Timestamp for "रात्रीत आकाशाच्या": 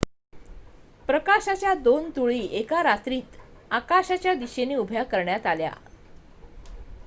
2.83-4.33